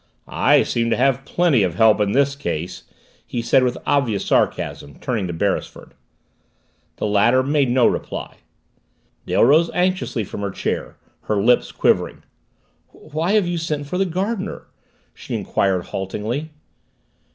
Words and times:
"I 0.33 0.63
seem 0.63 0.89
to 0.89 0.97
have 0.97 1.25
plenty 1.25 1.61
of 1.61 1.75
help 1.75 2.01
in 2.01 2.13
this 2.13 2.35
case!" 2.35 2.85
he 3.23 3.39
said 3.43 3.61
with 3.61 3.77
obvious 3.85 4.25
sarcasm, 4.25 4.97
turning 4.99 5.27
to 5.27 5.31
Beresford. 5.33 5.93
The 6.95 7.05
latter 7.05 7.43
made 7.43 7.69
no 7.69 7.85
reply. 7.85 8.37
Dale 9.27 9.43
rose 9.43 9.69
anxiously 9.75 10.23
from 10.23 10.41
her 10.41 10.49
chair, 10.49 10.97
her 11.25 11.35
lips 11.39 11.71
quivering. 11.71 12.23
"Why 12.87 13.33
have 13.33 13.45
you 13.45 13.59
sent 13.59 13.85
for 13.85 13.99
the 13.99 14.07
gardener?" 14.07 14.65
she 15.13 15.35
inquired 15.35 15.83
haltingly. 15.85 16.49